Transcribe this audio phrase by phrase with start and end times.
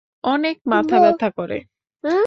[0.23, 1.57] অনেক মাথা ব্যথা করে।